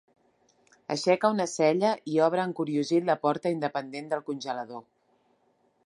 Aixeca 0.95 1.31
una 1.35 1.45
cella 1.51 1.91
i 2.13 2.17
obre 2.29 2.45
encuriosit 2.51 3.07
la 3.11 3.17
porta 3.27 3.53
independent 3.59 4.11
del 4.15 4.25
congelador. 4.31 4.87